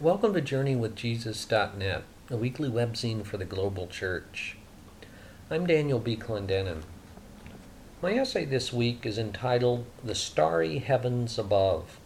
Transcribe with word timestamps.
Welcome 0.00 0.34
to 0.34 0.42
JourneyWithJesus.net, 0.42 2.02
a 2.28 2.36
weekly 2.36 2.68
webzine 2.68 3.24
for 3.24 3.36
the 3.36 3.44
global 3.44 3.86
church. 3.86 4.56
I'm 5.48 5.68
Daniel 5.68 6.00
B. 6.00 6.16
Clendenin. 6.16 6.82
My 8.02 8.14
essay 8.14 8.44
this 8.44 8.72
week 8.72 9.06
is 9.06 9.18
entitled 9.18 9.86
The 10.02 10.16
Starry 10.16 10.78
Heavens 10.78 11.38
Above 11.38 12.00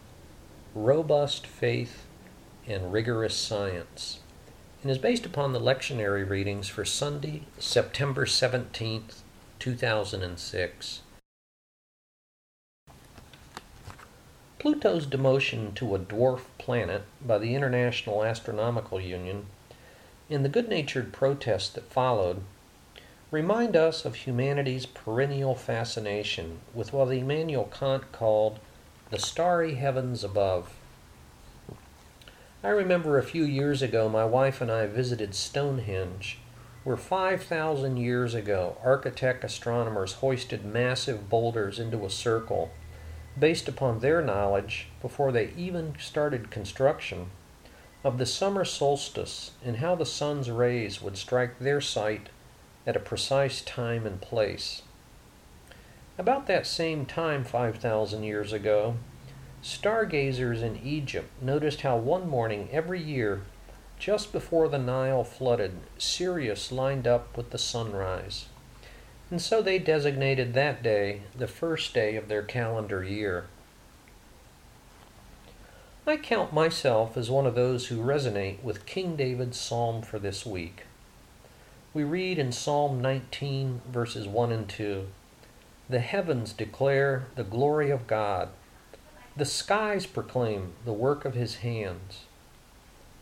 Robust 0.74 1.46
Faith 1.46 2.04
and 2.66 2.92
Rigorous 2.92 3.34
Science 3.34 4.18
and 4.82 4.90
is 4.90 4.98
based 4.98 5.24
upon 5.24 5.54
the 5.54 5.60
lectionary 5.60 6.28
readings 6.28 6.68
for 6.68 6.84
Sunday, 6.84 7.44
September 7.58 8.26
17th, 8.26 9.22
2006. 9.58 11.00
Pluto's 14.58 15.06
demotion 15.06 15.72
to 15.76 15.94
a 15.94 16.00
dwarf 16.00 16.40
planet 16.58 17.02
by 17.24 17.38
the 17.38 17.54
International 17.54 18.24
Astronomical 18.24 19.00
Union 19.00 19.46
and 20.28 20.44
the 20.44 20.48
good 20.48 20.68
natured 20.68 21.12
protest 21.12 21.76
that 21.76 21.92
followed 21.92 22.42
remind 23.30 23.76
us 23.76 24.04
of 24.04 24.16
humanity's 24.16 24.84
perennial 24.84 25.54
fascination 25.54 26.58
with 26.74 26.92
what 26.92 27.12
Immanuel 27.12 27.70
Kant 27.72 28.10
called 28.10 28.58
the 29.10 29.18
starry 29.20 29.74
heavens 29.74 30.24
above. 30.24 30.74
I 32.64 32.70
remember 32.70 33.16
a 33.16 33.22
few 33.22 33.44
years 33.44 33.80
ago 33.80 34.08
my 34.08 34.24
wife 34.24 34.60
and 34.60 34.72
I 34.72 34.86
visited 34.86 35.36
Stonehenge, 35.36 36.38
where 36.82 36.96
5,000 36.96 37.96
years 37.96 38.34
ago 38.34 38.76
architect 38.82 39.44
astronomers 39.44 40.14
hoisted 40.14 40.64
massive 40.64 41.30
boulders 41.30 41.78
into 41.78 42.04
a 42.04 42.10
circle 42.10 42.72
based 43.38 43.68
upon 43.68 43.98
their 43.98 44.22
knowledge 44.22 44.88
before 45.00 45.32
they 45.32 45.50
even 45.56 45.94
started 45.98 46.50
construction 46.50 47.30
of 48.04 48.18
the 48.18 48.26
summer 48.26 48.64
solstice 48.64 49.52
and 49.64 49.76
how 49.76 49.94
the 49.94 50.06
sun's 50.06 50.50
rays 50.50 51.02
would 51.02 51.16
strike 51.16 51.58
their 51.58 51.80
site 51.80 52.28
at 52.86 52.96
a 52.96 53.00
precise 53.00 53.60
time 53.60 54.06
and 54.06 54.20
place. 54.20 54.82
About 56.16 56.46
that 56.46 56.66
same 56.66 57.06
time, 57.06 57.44
5,000 57.44 58.22
years 58.22 58.52
ago, 58.52 58.96
stargazers 59.62 60.62
in 60.62 60.80
Egypt 60.82 61.30
noticed 61.42 61.82
how 61.82 61.96
one 61.96 62.28
morning 62.28 62.68
every 62.72 63.02
year, 63.02 63.42
just 63.98 64.32
before 64.32 64.68
the 64.68 64.78
Nile 64.78 65.24
flooded, 65.24 65.72
Sirius 65.98 66.72
lined 66.72 67.06
up 67.06 67.36
with 67.36 67.50
the 67.50 67.58
sunrise 67.58 68.46
and 69.30 69.42
so 69.42 69.60
they 69.60 69.78
designated 69.78 70.54
that 70.54 70.82
day 70.82 71.22
the 71.36 71.48
first 71.48 71.92
day 71.92 72.16
of 72.16 72.28
their 72.28 72.42
calendar 72.42 73.04
year. 73.04 73.44
I 76.06 76.16
count 76.16 76.54
myself 76.54 77.18
as 77.18 77.30
one 77.30 77.46
of 77.46 77.54
those 77.54 77.88
who 77.88 78.02
resonate 78.02 78.62
with 78.62 78.86
King 78.86 79.14
David's 79.14 79.60
psalm 79.60 80.00
for 80.00 80.18
this 80.18 80.46
week. 80.46 80.84
We 81.92 82.02
read 82.02 82.38
in 82.38 82.52
Psalm 82.52 83.02
19, 83.02 83.82
verses 83.90 84.26
1 84.26 84.52
and 84.52 84.68
2 84.68 85.06
The 85.90 86.00
heavens 86.00 86.54
declare 86.54 87.26
the 87.34 87.44
glory 87.44 87.90
of 87.90 88.06
God, 88.06 88.48
the 89.36 89.44
skies 89.44 90.06
proclaim 90.06 90.72
the 90.86 90.92
work 90.94 91.26
of 91.26 91.34
his 91.34 91.56
hands. 91.56 92.22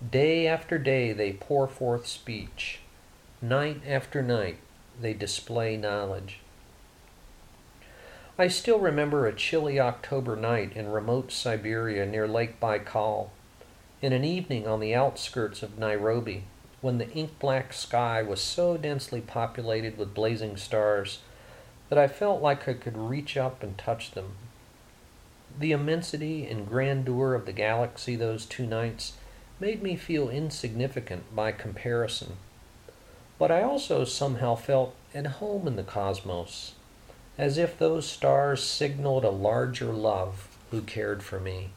Day 0.08 0.46
after 0.46 0.78
day 0.78 1.12
they 1.12 1.32
pour 1.32 1.66
forth 1.66 2.06
speech, 2.06 2.80
night 3.42 3.80
after 3.86 4.22
night 4.22 4.58
they 5.00 5.12
display 5.12 5.77
knowledge. 5.77 6.41
I 8.39 8.48
still 8.48 8.78
remember 8.78 9.27
a 9.27 9.34
chilly 9.34 9.80
October 9.80 10.36
night 10.36 10.77
in 10.77 10.91
remote 10.91 11.33
Siberia 11.33 12.05
near 12.05 12.28
Lake 12.28 12.61
Baikal, 12.61 13.30
in 14.02 14.12
an 14.12 14.24
evening 14.24 14.67
on 14.67 14.80
the 14.80 14.94
outskirts 14.94 15.62
of 15.62 15.78
Nairobi, 15.78 16.44
when 16.83 16.98
the 16.98 17.11
ink 17.12 17.39
black 17.39 17.72
sky 17.72 18.22
was 18.22 18.41
so 18.41 18.77
densely 18.77 19.22
populated 19.22 19.97
with 19.97 20.14
blazing 20.14 20.56
stars 20.56 21.20
that 21.89 21.98
I 21.98 22.08
felt 22.08 22.42
like 22.42 22.68
I 22.68 22.74
could 22.74 22.98
reach 22.98 23.36
up 23.36 23.63
and 23.63 23.78
touch 23.78 24.11
them. 24.11 24.33
The 25.58 25.73
immensity 25.73 26.46
and 26.46 26.68
grandeur 26.68 27.34
of 27.34 27.46
the 27.46 27.52
galaxy 27.52 28.17
those 28.17 28.45
two 28.45 28.67
nights 28.67 29.14
made 29.58 29.83
me 29.83 29.96
feel 29.96 30.28
insignificant 30.28 31.34
by 31.34 31.52
comparison 31.52 32.36
but 33.39 33.51
I 33.51 33.63
also 33.63 34.05
somehow 34.05 34.55
felt 34.55 34.95
at 35.14 35.27
home 35.27 35.67
in 35.67 35.77
the 35.77 35.83
cosmos, 35.83 36.73
as 37.36 37.58
if 37.58 37.79
those 37.79 38.07
stars 38.07 38.63
signaled 38.63 39.24
a 39.24 39.30
larger 39.30 39.92
love 39.92 40.48
who 40.70 40.80
cared 40.80 41.23
for 41.23 41.39
me. 41.39 41.70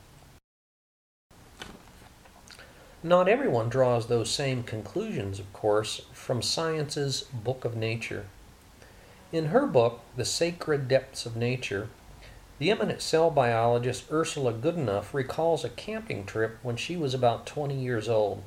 Not 3.02 3.30
everyone 3.30 3.70
draws 3.70 4.08
those 4.08 4.30
same 4.30 4.64
conclusions, 4.64 5.40
of 5.40 5.52
course, 5.54 6.02
from 6.12 6.42
science's 6.42 7.22
Book 7.34 7.64
of 7.64 7.76
Nature. 7.76 8.26
In 9.32 9.48
her 9.48 9.68
book, 9.68 10.02
The 10.18 10.26
Sacred 10.26 10.88
Depths 10.88 11.26
of 11.26 11.38
Nature, 11.38 11.88
the 12.58 12.70
eminent 12.72 13.02
cell 13.02 13.30
biologist 13.30 14.12
Ursula 14.12 14.52
Goodenough 14.52 15.14
recalls 15.14 15.64
a 15.64 15.70
camping 15.70 16.26
trip 16.26 16.58
when 16.62 16.76
she 16.76 16.98
was 16.98 17.14
about 17.14 17.46
20 17.46 17.74
years 17.74 18.10
old. 18.10 18.44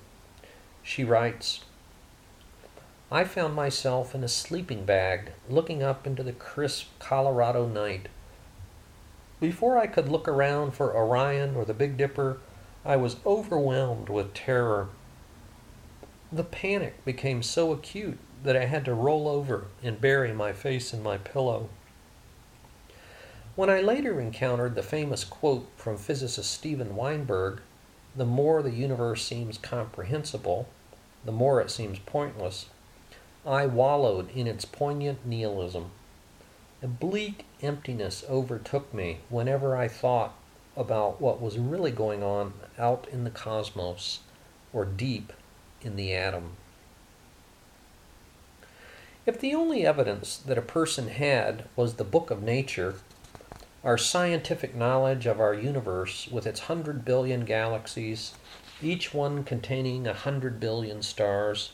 She 0.82 1.02
writes, 1.02 1.60
I 3.12 3.24
found 3.24 3.54
myself 3.54 4.14
in 4.14 4.24
a 4.24 4.28
sleeping 4.28 4.86
bag 4.86 5.32
looking 5.46 5.82
up 5.82 6.06
into 6.06 6.22
the 6.22 6.32
crisp 6.32 6.86
Colorado 6.98 7.68
night. 7.68 8.08
Before 9.38 9.76
I 9.76 9.86
could 9.86 10.08
look 10.08 10.26
around 10.26 10.70
for 10.70 10.96
Orion 10.96 11.54
or 11.54 11.66
the 11.66 11.74
Big 11.74 11.98
Dipper, 11.98 12.38
I 12.86 12.96
was 12.96 13.18
overwhelmed 13.26 14.08
with 14.08 14.32
terror. 14.32 14.88
The 16.32 16.42
panic 16.42 17.04
became 17.04 17.42
so 17.42 17.70
acute 17.70 18.18
that 18.44 18.56
I 18.56 18.64
had 18.64 18.86
to 18.86 18.94
roll 18.94 19.28
over 19.28 19.66
and 19.82 20.00
bury 20.00 20.32
my 20.32 20.54
face 20.54 20.94
in 20.94 21.02
my 21.02 21.18
pillow. 21.18 21.68
When 23.56 23.68
I 23.68 23.82
later 23.82 24.22
encountered 24.22 24.74
the 24.74 24.82
famous 24.82 25.22
quote 25.22 25.68
from 25.76 25.98
physicist 25.98 26.50
Steven 26.50 26.96
Weinberg, 26.96 27.60
the 28.16 28.24
more 28.24 28.62
the 28.62 28.70
universe 28.70 29.22
seems 29.22 29.58
comprehensible, 29.58 30.66
the 31.26 31.30
more 31.30 31.60
it 31.60 31.70
seems 31.70 31.98
pointless, 31.98 32.70
I 33.46 33.66
wallowed 33.66 34.30
in 34.30 34.46
its 34.46 34.64
poignant 34.64 35.26
nihilism. 35.26 35.90
A 36.82 36.86
bleak 36.86 37.44
emptiness 37.60 38.24
overtook 38.28 38.94
me 38.94 39.18
whenever 39.28 39.76
I 39.76 39.88
thought 39.88 40.34
about 40.76 41.20
what 41.20 41.40
was 41.40 41.58
really 41.58 41.90
going 41.90 42.22
on 42.22 42.54
out 42.78 43.06
in 43.10 43.24
the 43.24 43.30
cosmos 43.30 44.20
or 44.72 44.84
deep 44.84 45.32
in 45.82 45.96
the 45.96 46.12
atom. 46.12 46.56
If 49.26 49.38
the 49.38 49.54
only 49.54 49.86
evidence 49.86 50.36
that 50.36 50.58
a 50.58 50.62
person 50.62 51.08
had 51.08 51.64
was 51.76 51.94
the 51.94 52.04
book 52.04 52.30
of 52.30 52.42
nature, 52.42 52.96
our 53.84 53.98
scientific 53.98 54.74
knowledge 54.74 55.26
of 55.26 55.40
our 55.40 55.54
universe 55.54 56.28
with 56.30 56.46
its 56.46 56.60
hundred 56.60 57.04
billion 57.04 57.44
galaxies, 57.44 58.34
each 58.80 59.12
one 59.12 59.44
containing 59.44 60.06
a 60.06 60.14
hundred 60.14 60.58
billion 60.58 61.02
stars, 61.02 61.72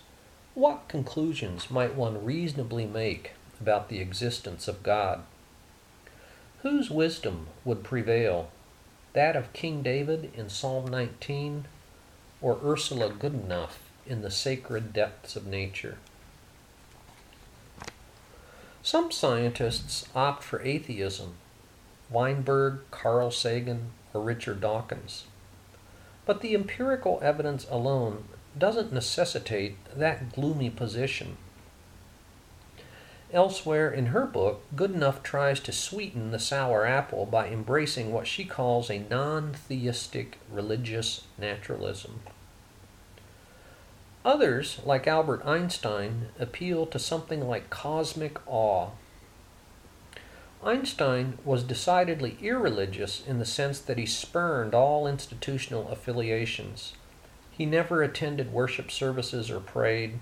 what 0.58 0.88
conclusions 0.88 1.70
might 1.70 1.94
one 1.94 2.24
reasonably 2.24 2.84
make 2.84 3.30
about 3.60 3.88
the 3.88 4.00
existence 4.00 4.66
of 4.66 4.82
God? 4.82 5.22
Whose 6.62 6.91
wisdom 6.91 7.46
would 7.64 7.84
prevail? 7.84 8.50
That 9.12 9.36
of 9.36 9.52
King 9.52 9.84
David 9.84 10.32
in 10.34 10.48
Psalm 10.48 10.86
19 10.86 11.66
or 12.41 12.58
Ursula 12.64 13.08
Goodenough 13.08 13.78
in 14.04 14.22
the 14.22 14.32
sacred 14.32 14.92
depths 14.92 15.36
of 15.36 15.47
nature? 15.47 15.98
Some 18.82 19.12
scientists 19.12 20.08
opt 20.12 20.42
for 20.42 20.60
atheism, 20.62 21.34
Weinberg, 22.10 22.80
Carl 22.91 23.30
Sagan, 23.30 23.92
or 24.12 24.20
Richard 24.22 24.60
Dawkins. 24.60 25.26
But 26.26 26.41
the 26.41 26.56
empirical 26.56 27.20
evidence 27.22 27.64
alone 27.70 28.24
doesn't 28.56 28.92
necessitate 28.92 29.77
that 29.97 30.33
gloomy 30.33 30.71
position. 30.71 31.36
Elsewhere 33.33 33.91
in 33.91 34.06
her 34.06 34.24
book, 34.24 34.62
Goodenough 34.74 35.22
tries 35.22 35.60
to 35.60 35.72
sweeten 35.72 36.30
the 36.30 36.39
sour 36.39 36.86
apple 36.86 37.27
by 37.27 37.48
embracing 37.48 38.10
what 38.10 38.27
she 38.27 38.45
calls 38.45 38.91
a 38.91 39.00
non 39.00 39.53
theistic 39.53 40.39
religious 40.50 41.24
naturalism. 41.36 42.21
Others, 44.24 44.80
like 44.84 45.06
Albert 45.06 45.42
Einstein, 45.45 46.28
appeal 46.39 46.86
to 46.86 46.98
something 46.98 47.47
like 47.47 47.71
cosmic 47.71 48.39
awe. 48.47 48.91
Einstein 50.65 51.39
was 51.45 51.62
decidedly 51.62 52.36
irreligious 52.41 53.22
in 53.27 53.39
the 53.39 53.45
sense 53.45 53.78
that 53.78 53.98
he 53.98 54.06
spurned 54.06 54.74
all 54.74 55.06
institutional 55.06 55.89
affiliations 55.89 56.95
he 57.59 57.66
never 57.66 58.03
attended 58.03 58.53
worship 58.53 58.89
services 58.89 59.51
or 59.51 59.59
prayed. 59.59 60.21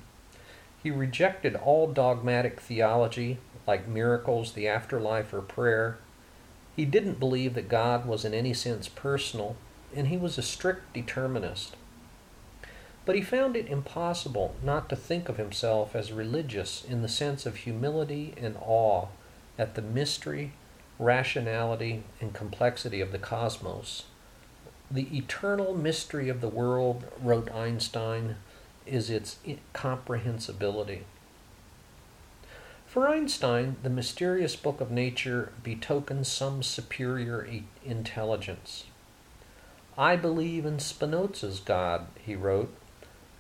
He 0.83 0.91
rejected 0.91 1.55
all 1.55 1.87
dogmatic 1.87 2.61
theology, 2.61 3.37
like 3.67 3.87
miracles, 3.87 4.53
the 4.53 4.67
afterlife, 4.67 5.35
or 5.35 5.43
prayer. 5.43 5.99
He 6.75 6.87
didn't 6.87 7.21
believe 7.21 7.53
that 7.55 7.69
God 7.69 8.07
was 8.07 8.25
in 8.25 8.33
any 8.33 8.55
sense 8.55 8.89
personal, 8.89 9.57
and 9.95 10.09
he 10.09 10.17
was 10.17 10.39
a 10.39 10.43
strict 10.43 10.95
determinist. 10.95 11.77
But 13.05 13.17
he 13.17 13.23
found 13.23 13.55
it 13.55 13.69
impossible 13.69 14.57
not 14.63 14.89
to 14.89 14.97
think 14.97 15.29
of 15.29 15.37
himself 15.37 15.95
as 15.95 16.13
religious 16.13 16.85
in 16.85 17.03
the 17.03 17.09
sense 17.09 17.45
of 17.45 17.57
humility 17.57 18.35
and 18.39 18.57
awe 18.61 19.09
at 19.59 19.75
the 19.75 19.83
mystery, 19.83 20.55
rationality, 20.99 22.03
and 22.19 22.33
complexity 22.33 23.03
of 23.03 23.13
the 23.13 23.19
cosmos. 23.19 24.05
The 24.91 25.17
eternal 25.17 25.75
mystery 25.75 26.29
of 26.29 26.41
the 26.41 26.49
world, 26.49 27.05
wrote 27.21 27.51
Einstein, 27.51 28.37
is 28.87 29.11
its 29.11 29.39
comprehensibility. 29.73 31.05
For 32.87 33.09
Einstein, 33.09 33.77
the 33.83 33.91
mysterious 33.91 34.55
book 34.55 34.81
of 34.81 34.91
nature 34.91 35.53
betokens 35.63 36.29
some 36.29 36.63
superior 36.63 37.47
intelligence. 37.85 38.85
I 39.99 40.15
believe 40.17 40.65
in 40.65 40.79
Spinoza's 40.79 41.59
God, 41.59 42.07
he 42.25 42.37
wrote, 42.37 42.75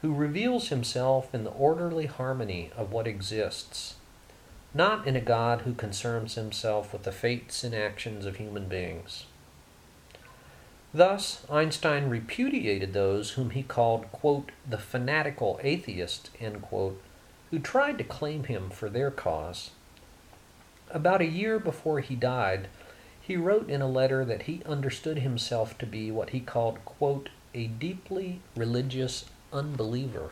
who 0.03 0.13
reveals 0.13 0.69
himself 0.69 1.35
in 1.35 1.45
the 1.45 1.51
orderly 1.51 2.07
harmony 2.07 2.71
of 2.77 2.93
what 2.93 3.07
exists, 3.07 3.95
not 4.75 5.07
in 5.07 5.17
a 5.17 5.21
God 5.21 5.63
who 5.63 5.75
concerns 5.75 6.35
himself 6.35 6.93
with 6.93 7.05
the 7.05 7.13
fates 7.13 7.63
and 7.63 7.75
actions 7.75 8.27
of 8.27 8.37
human 8.37 8.67
beings. 8.67 9.27
Thus, 10.97 11.45
Einstein 11.51 12.09
repudiated 12.09 12.95
those 12.95 13.33
whom 13.33 13.51
he 13.51 13.63
called, 13.63 14.11
quote, 14.13 14.51
the 14.67 14.79
fanatical 14.79 15.61
atheist, 15.63 16.31
quote, 16.63 17.03
who 17.51 17.59
tried 17.59 17.99
to 17.99 18.05
claim 18.05 18.45
him 18.45 18.71
for 18.71 18.89
their 18.89 19.11
cause. 19.11 19.73
About 20.91 21.21
a 21.21 21.27
year 21.27 21.59
before 21.59 22.01
he 22.01 22.17
died, 22.17 22.69
he 23.21 23.37
wrote 23.37 23.69
in 23.69 23.83
a 23.83 23.87
letter 23.87 24.25
that 24.25 24.45
he 24.45 24.63
understood 24.65 25.19
himself 25.19 25.77
to 25.77 25.85
be 25.85 26.11
what 26.11 26.31
he 26.31 26.41
called, 26.41 26.83
quote, 26.87 27.29
a 27.53 27.67
deeply 27.67 28.41
religious 28.57 29.27
unbeliever. 29.53 30.31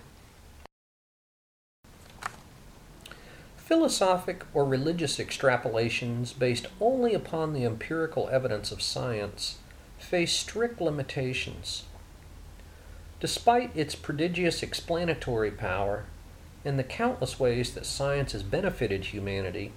Philosophic 3.58 4.44
or 4.54 4.64
religious 4.64 5.18
extrapolations 5.18 6.32
based 6.38 6.68
only 6.80 7.12
upon 7.12 7.52
the 7.52 7.66
empirical 7.66 8.30
evidence 8.30 8.72
of 8.72 8.80
science 8.80 9.58
face 10.04 10.32
strict 10.32 10.80
limitations. 10.80 11.84
Despite 13.20 13.76
its 13.76 13.94
prodigious 13.94 14.62
explanatory 14.62 15.50
power 15.50 16.04
and 16.64 16.78
the 16.78 16.84
countless 16.84 17.40
ways 17.40 17.74
that 17.74 17.86
science 17.86 18.32
has 18.32 18.42
benefited 18.42 19.06
humanity, 19.06 19.72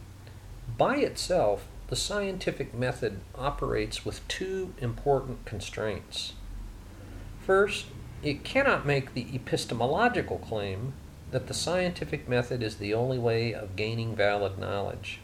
by 0.77 0.97
itself, 0.97 1.67
the 1.87 1.95
scientific 1.95 2.73
method 2.73 3.21
operates 3.35 4.05
with 4.05 4.27
two 4.27 4.73
important 4.79 5.45
constraints. 5.45 6.33
First, 7.45 7.85
it 8.21 8.43
cannot 8.43 8.85
make 8.85 9.13
the 9.13 9.33
epistemological 9.33 10.39
claim 10.39 10.93
that 11.31 11.47
the 11.47 11.53
scientific 11.53 12.27
method 12.27 12.61
is 12.61 12.75
the 12.75 12.93
only 12.93 13.17
way 13.17 13.53
of 13.53 13.75
gaining 13.75 14.15
valid 14.15 14.57
knowledge. 14.57 15.19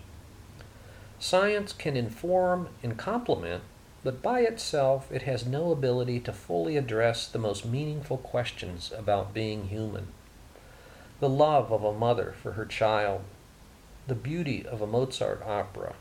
Science 1.19 1.73
can 1.73 1.97
inform 1.97 2.69
and 2.81 2.97
complement, 2.97 3.63
but 4.03 4.21
by 4.21 4.41
itself 4.41 5.11
it 5.11 5.21
has 5.21 5.45
no 5.45 5.71
ability 5.71 6.19
to 6.19 6.33
fully 6.33 6.75
address 6.75 7.27
the 7.27 7.39
most 7.39 7.65
meaningful 7.65 8.17
questions 8.17 8.91
about 8.97 9.33
being 9.33 9.69
human. 9.69 10.07
The 11.19 11.29
love 11.29 11.71
of 11.71 11.83
a 11.83 11.93
mother 11.93 12.33
for 12.41 12.53
her 12.53 12.65
child, 12.65 13.21
the 14.07 14.15
beauty 14.15 14.65
of 14.65 14.81
a 14.81 14.87
Mozart 14.87 15.41
opera, 15.45 15.95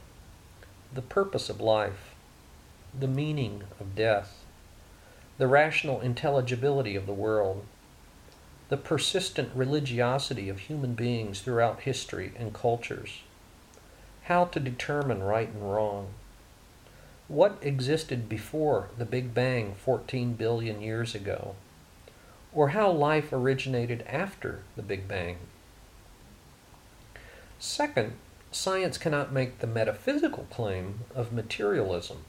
the 0.92 1.02
purpose 1.02 1.48
of 1.48 1.60
life, 1.60 2.14
the 2.98 3.06
meaning 3.06 3.62
of 3.80 3.94
death, 3.94 4.44
the 5.38 5.46
rational 5.46 6.00
intelligibility 6.00 6.96
of 6.96 7.06
the 7.06 7.12
world, 7.12 7.64
the 8.68 8.76
persistent 8.76 9.50
religiosity 9.54 10.48
of 10.48 10.60
human 10.60 10.94
beings 10.94 11.40
throughout 11.40 11.80
history 11.80 12.32
and 12.36 12.52
cultures, 12.52 13.20
how 14.24 14.44
to 14.46 14.58
determine 14.58 15.22
right 15.22 15.48
and 15.48 15.72
wrong, 15.72 16.08
what 17.28 17.58
existed 17.62 18.28
before 18.28 18.88
the 18.98 19.04
Big 19.04 19.32
Bang 19.34 19.74
14 19.74 20.34
billion 20.34 20.82
years 20.82 21.14
ago, 21.14 21.54
or 22.52 22.70
how 22.70 22.90
life 22.90 23.32
originated 23.32 24.04
after 24.06 24.62
the 24.76 24.82
Big 24.82 25.08
Bang. 25.08 25.36
Second, 27.58 28.14
science 28.50 28.98
cannot 28.98 29.32
make 29.32 29.58
the 29.58 29.66
metaphysical 29.66 30.46
claim 30.50 31.00
of 31.14 31.32
materialism 31.32 32.24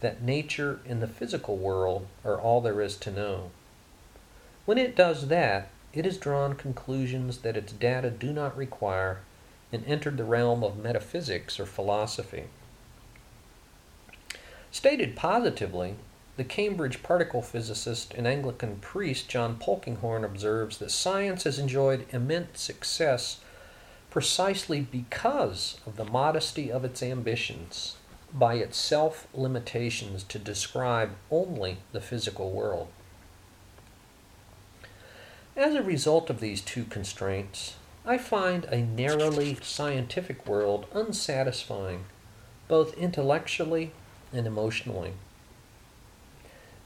that 0.00 0.22
nature 0.22 0.80
and 0.86 1.02
the 1.02 1.08
physical 1.08 1.56
world 1.56 2.06
are 2.24 2.38
all 2.38 2.60
there 2.60 2.80
is 2.80 2.96
to 2.98 3.10
know. 3.10 3.50
When 4.66 4.78
it 4.78 4.94
does 4.94 5.28
that, 5.28 5.70
it 5.94 6.04
has 6.04 6.18
drawn 6.18 6.54
conclusions 6.56 7.38
that 7.38 7.56
its 7.56 7.72
data 7.72 8.10
do 8.10 8.32
not 8.32 8.56
require 8.56 9.20
and 9.72 9.84
entered 9.86 10.16
the 10.16 10.24
realm 10.24 10.62
of 10.62 10.76
metaphysics 10.76 11.58
or 11.58 11.66
philosophy. 11.66 12.44
Stated 14.74 15.14
positively, 15.14 15.94
the 16.36 16.42
Cambridge 16.42 17.00
particle 17.04 17.42
physicist 17.42 18.12
and 18.12 18.26
Anglican 18.26 18.78
priest 18.78 19.28
John 19.28 19.54
Polkinghorne 19.56 20.24
observes 20.24 20.78
that 20.78 20.90
science 20.90 21.44
has 21.44 21.60
enjoyed 21.60 22.06
immense 22.10 22.60
success 22.60 23.38
precisely 24.10 24.80
because 24.80 25.78
of 25.86 25.94
the 25.94 26.04
modesty 26.04 26.72
of 26.72 26.84
its 26.84 27.04
ambitions 27.04 27.94
by 28.32 28.54
its 28.54 28.76
self 28.76 29.28
limitations 29.32 30.24
to 30.24 30.40
describe 30.40 31.12
only 31.30 31.76
the 31.92 32.00
physical 32.00 32.50
world. 32.50 32.88
As 35.54 35.76
a 35.76 35.84
result 35.84 36.30
of 36.30 36.40
these 36.40 36.60
two 36.60 36.82
constraints, 36.86 37.76
I 38.04 38.18
find 38.18 38.64
a 38.64 38.82
narrowly 38.82 39.56
scientific 39.62 40.48
world 40.48 40.86
unsatisfying, 40.92 42.06
both 42.66 42.98
intellectually 42.98 43.92
and 44.34 44.46
emotionally. 44.46 45.12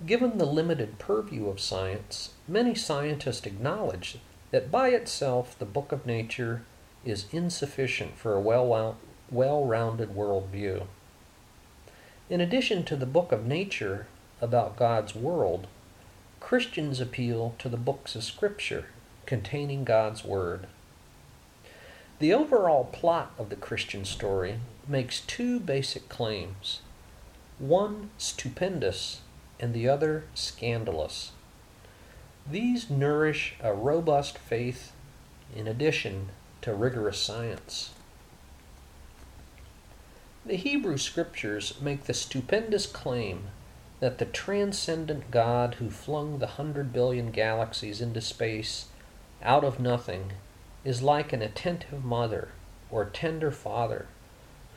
Given 0.06 0.38
the 0.38 0.46
limited 0.46 0.98
purview 0.98 1.48
of 1.48 1.58
science, 1.60 2.30
many 2.46 2.74
scientists 2.74 3.46
acknowledge 3.46 4.18
that 4.50 4.70
by 4.70 4.90
itself 4.90 5.58
the 5.58 5.64
book 5.64 5.90
of 5.90 6.06
nature 6.06 6.62
is 7.04 7.26
insufficient 7.32 8.16
for 8.16 8.34
a 8.34 8.40
well 8.40 9.64
rounded 9.64 10.10
worldview. 10.10 10.86
In 12.30 12.40
addition 12.40 12.84
to 12.84 12.96
the 12.96 13.06
book 13.06 13.32
of 13.32 13.46
nature 13.46 14.06
about 14.40 14.76
God's 14.76 15.14
world, 15.14 15.66
Christians 16.40 17.00
appeal 17.00 17.54
to 17.58 17.68
the 17.68 17.76
books 17.76 18.14
of 18.14 18.22
Scripture 18.22 18.86
containing 19.26 19.84
God's 19.84 20.24
Word. 20.24 20.66
The 22.20 22.32
overall 22.32 22.84
plot 22.84 23.32
of 23.38 23.50
the 23.50 23.56
Christian 23.56 24.04
story 24.04 24.60
makes 24.86 25.20
two 25.20 25.60
basic 25.60 26.08
claims 26.08 26.80
one 27.58 28.10
stupendous 28.18 29.20
and 29.58 29.74
the 29.74 29.88
other 29.88 30.24
scandalous. 30.34 31.32
These 32.50 32.88
nourish 32.88 33.56
a 33.60 33.72
robust 33.72 34.38
faith 34.38 34.92
in 35.54 35.66
addition 35.66 36.28
to 36.62 36.74
rigorous 36.74 37.18
science. 37.18 37.90
The 40.46 40.56
Hebrew 40.56 40.96
Scriptures 40.96 41.74
make 41.80 42.04
the 42.04 42.14
stupendous 42.14 42.86
claim 42.86 43.48
that 44.00 44.18
the 44.18 44.24
transcendent 44.24 45.30
God 45.30 45.74
who 45.74 45.90
flung 45.90 46.38
the 46.38 46.46
hundred 46.46 46.92
billion 46.92 47.30
galaxies 47.32 48.00
into 48.00 48.20
space 48.20 48.86
out 49.42 49.64
of 49.64 49.80
nothing 49.80 50.32
is 50.84 51.02
like 51.02 51.32
an 51.32 51.42
attentive 51.42 52.04
mother 52.04 52.48
or 52.90 53.04
tender 53.04 53.50
father 53.50 54.06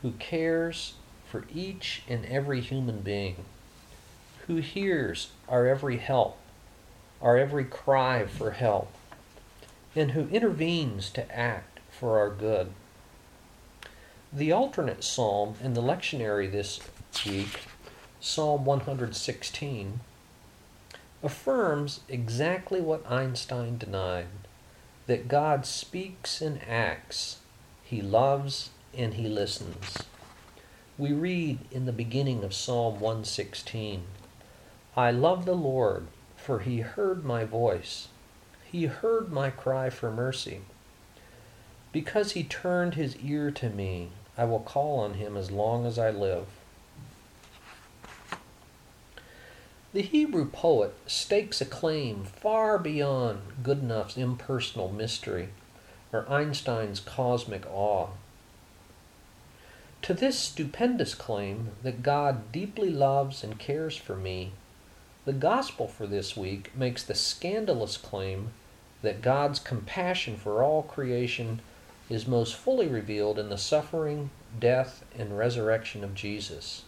who 0.02 0.12
cares 0.12 0.94
for 1.32 1.44
each 1.54 2.02
and 2.06 2.26
every 2.26 2.60
human 2.60 3.00
being, 3.00 3.36
who 4.46 4.56
hears 4.56 5.30
our 5.48 5.66
every 5.66 5.96
help, 5.96 6.36
our 7.22 7.38
every 7.38 7.64
cry 7.64 8.26
for 8.26 8.50
help, 8.50 8.92
and 9.96 10.10
who 10.10 10.28
intervenes 10.28 11.08
to 11.08 11.34
act 11.34 11.80
for 11.90 12.18
our 12.18 12.28
good. 12.28 12.70
The 14.30 14.52
alternate 14.52 15.02
psalm 15.02 15.54
in 15.62 15.72
the 15.72 15.80
lectionary 15.80 16.52
this 16.52 16.80
week, 17.24 17.60
Psalm 18.20 18.66
116, 18.66 20.00
affirms 21.22 22.00
exactly 22.10 22.82
what 22.82 23.10
Einstein 23.10 23.78
denied 23.78 24.26
that 25.06 25.28
God 25.28 25.64
speaks 25.64 26.42
and 26.42 26.60
acts, 26.68 27.38
He 27.82 28.02
loves 28.02 28.68
and 28.92 29.14
He 29.14 29.28
listens. 29.28 29.96
We 31.02 31.12
read 31.12 31.58
in 31.72 31.86
the 31.86 31.92
beginning 31.92 32.44
of 32.44 32.54
Psalm 32.54 33.00
116 33.00 34.04
I 34.96 35.10
love 35.10 35.46
the 35.46 35.56
Lord, 35.56 36.06
for 36.36 36.60
He 36.60 36.78
heard 36.78 37.24
my 37.24 37.44
voice, 37.44 38.06
He 38.70 38.84
heard 38.84 39.32
my 39.32 39.50
cry 39.50 39.90
for 39.90 40.12
mercy. 40.12 40.60
Because 41.90 42.32
He 42.32 42.44
turned 42.44 42.94
His 42.94 43.16
ear 43.16 43.50
to 43.50 43.68
me, 43.68 44.10
I 44.38 44.44
will 44.44 44.60
call 44.60 45.00
on 45.00 45.14
him 45.14 45.36
as 45.36 45.50
long 45.50 45.86
as 45.86 45.98
I 45.98 46.10
live. 46.10 46.46
The 49.92 50.02
Hebrew 50.02 50.48
poet 50.48 50.94
stakes 51.08 51.60
a 51.60 51.64
claim 51.64 52.22
far 52.22 52.78
beyond 52.78 53.40
Goodenough's 53.64 54.16
impersonal 54.16 54.92
mystery 54.92 55.48
or 56.12 56.30
Einstein's 56.30 57.00
cosmic 57.00 57.66
awe. 57.66 58.10
To 60.02 60.14
this 60.14 60.36
stupendous 60.36 61.14
claim 61.14 61.70
that 61.84 62.02
God 62.02 62.50
deeply 62.50 62.90
loves 62.90 63.44
and 63.44 63.56
cares 63.56 63.96
for 63.96 64.16
me, 64.16 64.50
the 65.24 65.32
gospel 65.32 65.86
for 65.86 66.08
this 66.08 66.36
week 66.36 66.76
makes 66.76 67.04
the 67.04 67.14
scandalous 67.14 67.96
claim 67.96 68.50
that 69.02 69.22
God's 69.22 69.60
compassion 69.60 70.36
for 70.36 70.60
all 70.60 70.82
creation 70.82 71.60
is 72.10 72.26
most 72.26 72.56
fully 72.56 72.88
revealed 72.88 73.38
in 73.38 73.48
the 73.48 73.56
suffering, 73.56 74.30
death, 74.58 75.04
and 75.16 75.38
resurrection 75.38 76.02
of 76.02 76.16
Jesus. 76.16 76.82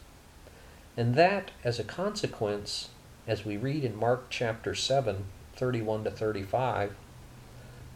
And 0.96 1.14
that, 1.14 1.52
as 1.62 1.78
a 1.78 1.84
consequence, 1.84 2.88
as 3.28 3.44
we 3.44 3.56
read 3.56 3.84
in 3.84 3.94
Mark 3.94 4.26
chapter 4.28 4.74
7, 4.74 5.24
31 5.54 6.02
to 6.02 6.10
35, 6.10 6.94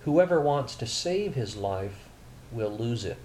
whoever 0.04 0.40
wants 0.40 0.76
to 0.76 0.86
save 0.86 1.34
his 1.34 1.56
life 1.56 2.08
will 2.52 2.70
lose 2.70 3.04
it. 3.04 3.18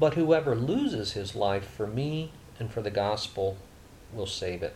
But 0.00 0.14
whoever 0.14 0.56
loses 0.56 1.12
his 1.12 1.36
life 1.36 1.66
for 1.66 1.86
me 1.86 2.32
and 2.58 2.72
for 2.72 2.80
the 2.80 2.90
gospel 2.90 3.58
will 4.14 4.26
save 4.26 4.62
it. 4.62 4.74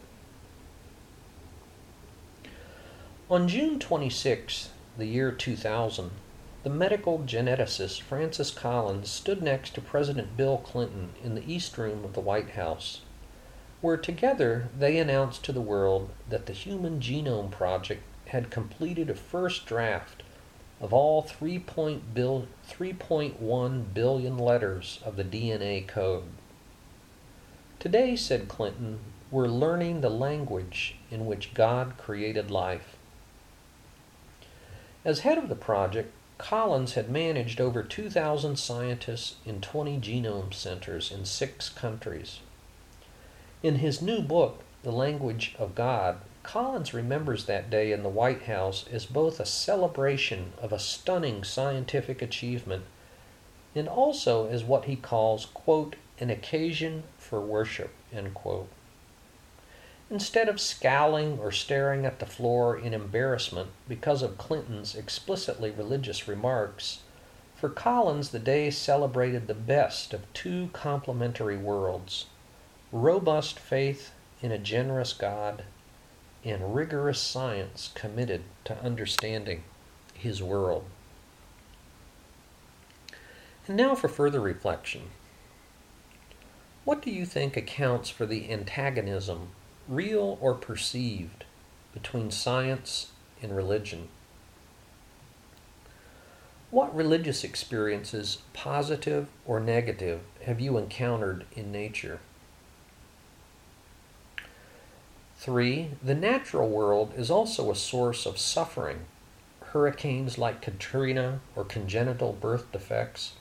On 3.30 3.48
June 3.48 3.78
26, 3.78 4.68
the 4.98 5.06
year 5.06 5.32
2000, 5.32 6.10
the 6.62 6.68
medical 6.68 7.20
geneticist 7.20 8.02
Francis 8.02 8.50
Collins 8.50 9.08
stood 9.08 9.42
next 9.42 9.74
to 9.74 9.80
President 9.80 10.36
Bill 10.36 10.58
Clinton 10.58 11.14
in 11.22 11.34
the 11.34 11.50
East 11.50 11.78
Room 11.78 12.04
of 12.04 12.12
the 12.12 12.20
White 12.20 12.50
House, 12.50 13.00
where 13.80 13.96
together 13.96 14.68
they 14.78 14.98
announced 14.98 15.42
to 15.44 15.52
the 15.52 15.62
world 15.62 16.10
that 16.28 16.44
the 16.44 16.52
Human 16.52 17.00
Genome 17.00 17.50
Project 17.50 18.02
had 18.26 18.50
completed 18.50 19.08
a 19.08 19.14
first 19.14 19.64
draft 19.64 20.22
of 20.80 20.92
all 20.92 21.22
3.1 21.22 23.94
billion 23.94 24.38
letters 24.38 25.00
of 25.04 25.16
the 25.16 25.24
DNA 25.24 25.86
code. 25.86 26.24
Today, 27.78 28.16
said 28.16 28.48
Clinton, 28.48 28.98
we're 29.30 29.46
learning 29.46 30.00
the 30.00 30.10
language 30.10 30.96
in 31.10 31.26
which 31.26 31.54
God 31.54 31.96
created 31.98 32.50
life. 32.50 32.96
As 35.04 35.20
head 35.20 35.38
of 35.38 35.48
the 35.48 35.54
project, 35.54 36.12
Collins 36.38 36.94
had 36.94 37.10
managed 37.10 37.60
over 37.60 37.82
2,000 37.82 38.58
scientists 38.58 39.36
in 39.44 39.60
20 39.60 40.00
genome 40.00 40.52
centers 40.52 41.12
in 41.12 41.24
six 41.24 41.68
countries. 41.68 42.40
In 43.62 43.76
his 43.76 44.02
new 44.02 44.20
book, 44.20 44.62
The 44.82 44.92
Language 44.92 45.54
of 45.58 45.74
God, 45.74 46.18
Collins 46.44 46.92
remembers 46.92 47.46
that 47.46 47.70
day 47.70 47.90
in 47.90 48.02
the 48.02 48.08
White 48.08 48.42
House 48.42 48.84
as 48.92 49.06
both 49.06 49.40
a 49.40 49.46
celebration 49.46 50.52
of 50.60 50.72
a 50.72 50.78
stunning 50.78 51.42
scientific 51.42 52.20
achievement 52.20 52.84
and 53.74 53.88
also 53.88 54.46
as 54.46 54.62
what 54.62 54.84
he 54.84 54.94
calls, 54.94 55.46
quote, 55.46 55.96
an 56.20 56.30
occasion 56.30 57.02
for 57.18 57.40
worship, 57.40 57.90
end 58.12 58.34
quote. 58.34 58.68
Instead 60.10 60.48
of 60.48 60.60
scowling 60.60 61.38
or 61.38 61.50
staring 61.50 62.04
at 62.04 62.20
the 62.20 62.26
floor 62.26 62.78
in 62.78 62.92
embarrassment 62.92 63.70
because 63.88 64.22
of 64.22 64.38
Clinton's 64.38 64.94
explicitly 64.94 65.70
religious 65.70 66.28
remarks, 66.28 67.00
for 67.56 67.70
Collins 67.70 68.28
the 68.28 68.38
day 68.38 68.70
celebrated 68.70 69.46
the 69.46 69.54
best 69.54 70.12
of 70.12 70.30
two 70.34 70.68
complementary 70.72 71.56
worlds 71.56 72.26
robust 72.92 73.58
faith 73.58 74.12
in 74.42 74.52
a 74.52 74.58
generous 74.58 75.14
God 75.14 75.64
and 76.44 76.74
rigorous 76.74 77.20
science 77.20 77.90
committed 77.94 78.42
to 78.64 78.78
understanding 78.82 79.64
his 80.12 80.42
world. 80.42 80.84
And 83.66 83.76
now 83.76 83.94
for 83.94 84.08
further 84.08 84.40
reflection. 84.40 85.04
What 86.84 87.00
do 87.00 87.10
you 87.10 87.24
think 87.24 87.56
accounts 87.56 88.10
for 88.10 88.26
the 88.26 88.50
antagonism, 88.50 89.48
real 89.88 90.38
or 90.40 90.52
perceived, 90.52 91.44
between 91.94 92.30
science 92.30 93.12
and 93.40 93.56
religion? 93.56 94.08
What 96.70 96.94
religious 96.94 97.44
experiences, 97.44 98.38
positive 98.52 99.28
or 99.46 99.60
negative, 99.60 100.20
have 100.44 100.60
you 100.60 100.76
encountered 100.76 101.46
in 101.54 101.72
nature? 101.72 102.20
Three, 105.44 105.90
the 106.02 106.14
natural 106.14 106.70
world 106.70 107.12
is 107.18 107.30
also 107.30 107.70
a 107.70 107.76
source 107.76 108.24
of 108.24 108.38
suffering. 108.38 109.00
Hurricanes 109.60 110.38
like 110.38 110.62
Katrina 110.62 111.40
or 111.54 111.64
congenital 111.64 112.32
birth 112.32 112.72
defects. 112.72 113.34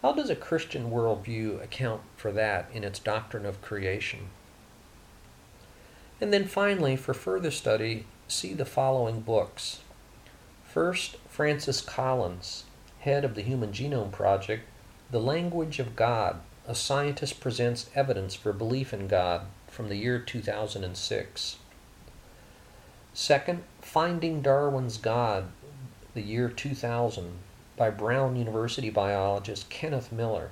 How 0.00 0.12
does 0.12 0.30
a 0.30 0.36
Christian 0.36 0.92
worldview 0.92 1.60
account 1.60 2.02
for 2.16 2.30
that 2.30 2.70
in 2.72 2.84
its 2.84 3.00
doctrine 3.00 3.44
of 3.46 3.60
creation? 3.60 4.28
And 6.20 6.32
then 6.32 6.44
finally, 6.44 6.94
for 6.94 7.14
further 7.14 7.50
study, 7.50 8.06
see 8.28 8.54
the 8.54 8.64
following 8.64 9.18
books. 9.18 9.80
First, 10.62 11.16
Francis 11.28 11.80
Collins, 11.80 12.62
head 13.00 13.24
of 13.24 13.34
the 13.34 13.42
Human 13.42 13.72
Genome 13.72 14.12
Project, 14.12 14.68
The 15.10 15.18
Language 15.18 15.80
of 15.80 15.96
God, 15.96 16.36
a 16.64 16.76
scientist 16.76 17.40
presents 17.40 17.90
evidence 17.92 18.36
for 18.36 18.52
belief 18.52 18.94
in 18.94 19.08
God, 19.08 19.48
from 19.74 19.88
the 19.88 19.96
year 19.96 20.20
2006. 20.20 21.56
Second, 23.12 23.64
Finding 23.80 24.40
Darwin's 24.40 24.98
God, 24.98 25.46
the 26.14 26.22
year 26.22 26.48
2000, 26.48 27.32
by 27.76 27.90
Brown 27.90 28.36
University 28.36 28.88
biologist 28.88 29.68
Kenneth 29.70 30.12
Miller. 30.12 30.50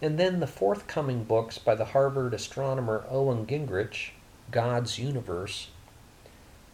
And 0.00 0.18
then 0.18 0.40
the 0.40 0.46
forthcoming 0.46 1.24
books 1.24 1.58
by 1.58 1.74
the 1.74 1.86
Harvard 1.86 2.32
astronomer 2.32 3.04
Owen 3.10 3.46
Gingerich, 3.46 4.12
God's 4.50 4.98
Universe, 4.98 5.68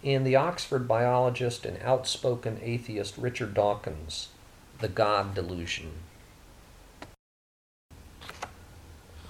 and 0.04 0.24
the 0.24 0.36
Oxford 0.36 0.86
biologist 0.86 1.66
and 1.66 1.82
outspoken 1.82 2.60
atheist 2.62 3.18
Richard 3.18 3.54
Dawkins, 3.54 4.28
The 4.78 4.88
God 4.88 5.34
Delusion. 5.34 5.94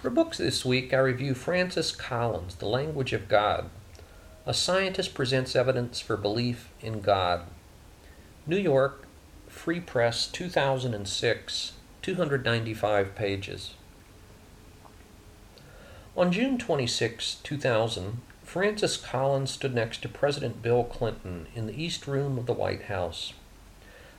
For 0.05 0.11
books 0.11 0.37
this 0.37 0.67
week, 0.67 0.93
I 0.93 0.99
review 0.99 1.33
Francis 1.33 1.91
Collins' 1.91 2.57
The 2.57 2.67
Language 2.67 3.15
of 3.15 3.27
God. 3.27 3.71
A 4.45 4.53
scientist 4.53 5.15
presents 5.15 5.57
evidence 5.57 5.99
for 5.99 6.19
belief 6.19 6.69
in 6.83 7.01
God. 7.01 7.47
New 8.47 8.59
York, 8.59 9.07
Free 9.49 9.81
Press, 9.81 10.27
2006, 10.27 11.73
295 12.03 13.15
pages. 13.15 13.77
On 16.19 16.31
June 16.31 16.59
26, 16.59 17.37
2000, 17.37 18.21
Francis 18.43 18.99
Collins 18.99 19.53
stood 19.53 19.75
next 19.75 20.03
to 20.03 20.09
President 20.11 20.61
Bill 20.61 20.85
Clinton 20.85 21.47
in 21.55 21.67
the 21.67 21.83
East 21.83 22.07
Room 22.07 22.37
of 22.37 22.45
the 22.45 22.53
White 22.53 22.83
House, 22.83 23.33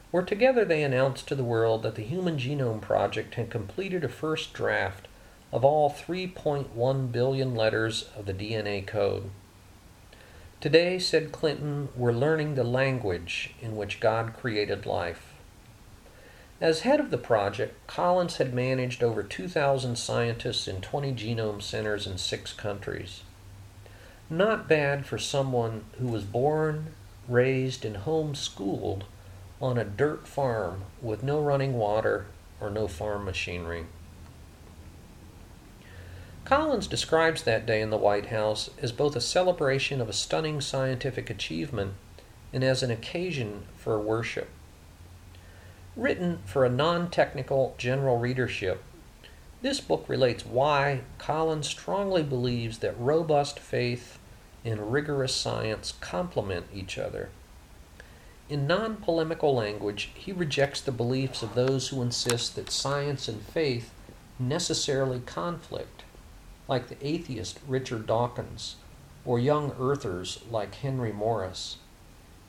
where 0.09 0.23
together 0.23 0.65
they 0.65 0.81
announced 0.81 1.27
to 1.27 1.35
the 1.35 1.43
world 1.43 1.83
that 1.83 1.93
the 1.93 2.01
Human 2.01 2.37
Genome 2.39 2.81
Project 2.81 3.35
had 3.35 3.51
completed 3.51 4.03
a 4.03 4.09
first 4.09 4.51
draft 4.51 5.07
of 5.55 5.63
all 5.63 5.89
3.1 5.89 7.11
billion 7.13 7.55
letters 7.55 8.09
of 8.17 8.25
the 8.25 8.33
DNA 8.33 8.85
code. 8.85 9.29
Today, 10.59 10.99
said 10.99 11.31
Clinton, 11.31 11.87
we're 11.95 12.11
learning 12.11 12.55
the 12.55 12.65
language 12.65 13.55
in 13.61 13.77
which 13.77 14.01
God 14.01 14.33
created 14.35 14.85
life. 14.85 15.33
As 16.59 16.81
head 16.81 16.99
of 16.99 17.09
the 17.09 17.17
project, 17.17 17.73
Collins 17.87 18.35
had 18.35 18.53
managed 18.53 19.01
over 19.01 19.23
2,000 19.23 19.95
scientists 19.97 20.67
in 20.67 20.81
20 20.81 21.13
genome 21.13 21.61
centers 21.61 22.05
in 22.05 22.17
six 22.17 22.51
countries. 22.51 23.21
Not 24.29 24.67
bad 24.67 25.05
for 25.05 25.17
someone 25.17 25.85
who 25.99 26.07
was 26.07 26.25
born, 26.25 26.87
raised, 27.29 27.85
and 27.85 27.95
homeschooled 27.95 29.03
on 29.61 29.77
a 29.77 29.85
dirt 29.85 30.27
farm 30.27 30.83
with 31.01 31.23
no 31.23 31.39
running 31.39 31.75
water 31.75 32.25
or 32.59 32.69
no 32.69 32.89
farm 32.89 33.23
machinery. 33.23 33.85
Collins 36.45 36.85
describes 36.85 37.41
that 37.41 37.65
day 37.65 37.81
in 37.81 37.89
the 37.89 37.97
White 37.97 38.27
House 38.27 38.69
as 38.79 38.91
both 38.91 39.15
a 39.15 39.21
celebration 39.21 39.99
of 39.99 40.07
a 40.07 40.13
stunning 40.13 40.61
scientific 40.61 41.31
achievement 41.31 41.95
and 42.53 42.63
as 42.63 42.83
an 42.83 42.91
occasion 42.91 43.63
for 43.75 43.99
worship. 43.99 44.47
Written 45.95 46.37
for 46.45 46.63
a 46.63 46.69
non 46.69 47.09
technical 47.09 47.73
general 47.79 48.19
readership, 48.19 48.83
this 49.63 49.81
book 49.81 50.05
relates 50.07 50.45
why 50.45 51.01
Collins 51.17 51.67
strongly 51.67 52.21
believes 52.21 52.77
that 52.77 52.99
robust 52.99 53.57
faith 53.57 54.19
and 54.63 54.93
rigorous 54.93 55.33
science 55.33 55.95
complement 55.99 56.67
each 56.71 56.99
other. 56.99 57.29
In 58.49 58.67
non 58.67 58.97
polemical 58.97 59.55
language, 59.55 60.11
he 60.13 60.31
rejects 60.31 60.79
the 60.79 60.91
beliefs 60.91 61.41
of 61.41 61.55
those 61.55 61.87
who 61.87 62.03
insist 62.03 62.55
that 62.55 62.69
science 62.69 63.27
and 63.27 63.41
faith 63.41 63.91
necessarily 64.37 65.21
conflict 65.21 65.94
like 66.67 66.87
the 66.87 67.07
atheist 67.07 67.59
Richard 67.67 68.07
Dawkins, 68.07 68.75
or 69.23 69.39
young 69.39 69.75
earthers 69.79 70.39
like 70.49 70.75
Henry 70.75 71.11
Morris. 71.11 71.77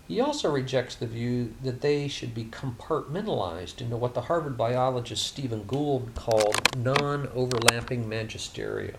He 0.09 0.21
also 0.21 0.51
rejects 0.51 0.95
the 0.95 1.07
view 1.07 1.55
that 1.63 1.81
they 1.81 2.07
should 2.07 2.35
be 2.35 2.45
compartmentalized 2.45 3.81
into 3.81 3.97
what 3.97 4.15
the 4.15 4.23
Harvard 4.23 4.57
biologist 4.57 5.27
Stephen 5.27 5.65
Gould 5.65 6.15
called 6.15 6.77
non 6.77 7.29
overlapping 7.35 8.09
magisteria. 8.09 8.97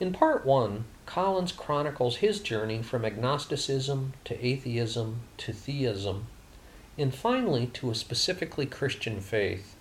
In 0.00 0.12
part 0.12 0.46
one, 0.46 0.86
Collins 1.06 1.52
chronicles 1.52 2.16
his 2.16 2.40
journey 2.40 2.82
from 2.82 3.04
agnosticism 3.04 4.14
to 4.24 4.44
atheism 4.44 5.20
to 5.36 5.52
theism, 5.52 6.26
and 6.96 7.14
finally 7.14 7.66
to 7.68 7.90
a 7.90 7.94
specifically 7.94 8.66
Christian 8.66 9.20
faith. 9.20 9.76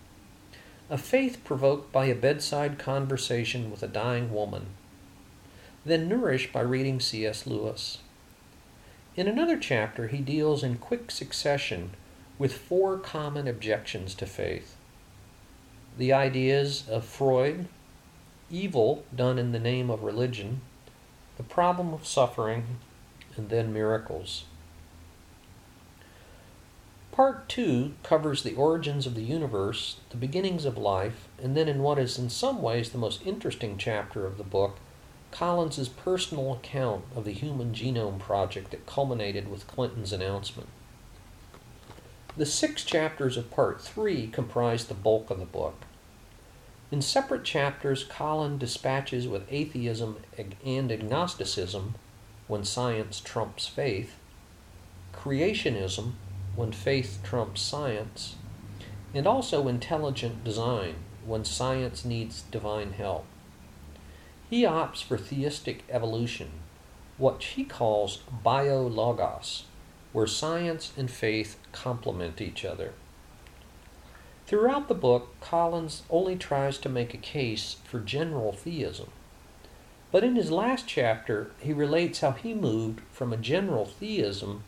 A 0.93 0.97
faith 0.99 1.43
provoked 1.43 1.91
by 1.91 2.05
a 2.05 2.13
bedside 2.13 2.77
conversation 2.77 3.71
with 3.71 3.81
a 3.81 3.87
dying 3.87 4.31
woman, 4.31 4.67
then 5.83 6.07
nourished 6.07 6.53
by 6.53 6.61
reading 6.61 6.99
C.S. 6.99 7.47
Lewis. 7.47 7.97
In 9.15 9.27
another 9.27 9.57
chapter, 9.57 10.09
he 10.09 10.19
deals 10.19 10.63
in 10.63 10.77
quick 10.77 11.09
succession 11.09 11.95
with 12.37 12.53
four 12.53 12.99
common 12.99 13.47
objections 13.47 14.13
to 14.13 14.27
faith 14.27 14.75
the 15.97 16.13
ideas 16.13 16.87
of 16.87 17.03
Freud, 17.05 17.67
evil 18.51 19.03
done 19.15 19.39
in 19.39 19.51
the 19.51 19.59
name 19.59 19.89
of 19.89 20.03
religion, 20.03 20.61
the 21.37 21.43
problem 21.43 21.91
of 21.91 22.05
suffering, 22.05 22.77
and 23.35 23.49
then 23.49 23.73
miracles. 23.73 24.45
Part 27.13 27.47
2 27.47 27.93
covers 28.01 28.41
the 28.41 28.55
origins 28.55 29.05
of 29.05 29.13
the 29.13 29.21
universe, 29.21 29.97
the 30.09 30.17
beginnings 30.17 30.65
of 30.65 30.79
life, 30.79 31.27
and 31.39 31.55
then, 31.55 31.69
in 31.69 31.83
what 31.83 31.99
is 31.99 32.17
in 32.17 32.27
some 32.27 32.59
ways 32.59 32.89
the 32.89 32.97
most 32.97 33.21
interesting 33.23 33.77
chapter 33.77 34.25
of 34.25 34.39
the 34.39 34.43
book, 34.43 34.77
Collins's 35.29 35.89
personal 35.89 36.53
account 36.53 37.05
of 37.15 37.23
the 37.23 37.31
Human 37.31 37.71
Genome 37.71 38.17
Project 38.17 38.71
that 38.71 38.87
culminated 38.87 39.47
with 39.47 39.67
Clinton's 39.67 40.11
announcement. 40.11 40.69
The 42.35 42.47
six 42.47 42.83
chapters 42.83 43.37
of 43.37 43.51
Part 43.51 43.79
3 43.79 44.25
comprise 44.29 44.85
the 44.85 44.95
bulk 44.95 45.29
of 45.29 45.37
the 45.37 45.45
book. 45.45 45.75
In 46.91 47.03
separate 47.03 47.43
chapters, 47.43 48.03
Collins 48.03 48.59
dispatches 48.59 49.27
with 49.27 49.45
atheism 49.51 50.17
and 50.65 50.91
agnosticism, 50.91 51.93
when 52.47 52.63
science 52.63 53.19
trumps 53.19 53.67
faith, 53.67 54.15
creationism, 55.13 56.13
when 56.55 56.71
faith 56.71 57.19
trumps 57.23 57.61
science, 57.61 58.35
and 59.13 59.27
also 59.27 59.67
intelligent 59.67 60.43
design, 60.43 60.95
when 61.25 61.45
science 61.45 62.03
needs 62.05 62.43
divine 62.51 62.93
help. 62.93 63.25
He 64.49 64.63
opts 64.63 65.03
for 65.03 65.17
theistic 65.17 65.83
evolution, 65.89 66.51
what 67.17 67.41
he 67.43 67.63
calls 67.63 68.19
biologos, 68.43 69.63
where 70.11 70.27
science 70.27 70.91
and 70.95 71.09
faith 71.09 71.57
complement 71.71 72.39
each 72.39 72.63
other. 72.63 72.93
Throughout 74.45 74.87
the 74.87 74.93
book, 74.93 75.39
Collins 75.39 76.03
only 76.09 76.35
tries 76.35 76.77
to 76.79 76.89
make 76.89 77.13
a 77.13 77.17
case 77.17 77.77
for 77.85 77.99
general 77.99 78.51
theism. 78.51 79.09
But 80.11 80.23
in 80.23 80.35
his 80.35 80.51
last 80.51 80.85
chapter, 80.85 81.51
he 81.59 81.73
relates 81.73 82.19
how 82.19 82.31
he 82.33 82.53
moved 82.53 83.01
from 83.11 83.33
a 83.33 83.37
general 83.37 83.85
theism 83.85 84.63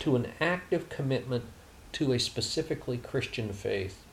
to 0.00 0.16
an 0.16 0.32
active 0.40 0.88
commitment 0.88 1.44
to 1.92 2.12
a 2.12 2.18
specifically 2.18 2.98
Christian 2.98 3.52
faith. 3.52 4.04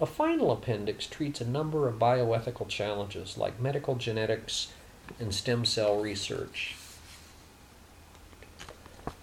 A 0.00 0.06
final 0.06 0.50
appendix 0.50 1.06
treats 1.06 1.40
a 1.40 1.48
number 1.48 1.88
of 1.88 1.98
bioethical 1.98 2.68
challenges 2.68 3.36
like 3.36 3.60
medical 3.60 3.96
genetics 3.96 4.72
and 5.18 5.34
stem 5.34 5.64
cell 5.64 6.00
research. 6.00 6.76